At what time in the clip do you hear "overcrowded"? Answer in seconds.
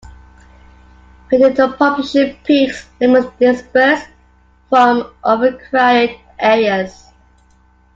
5.23-6.15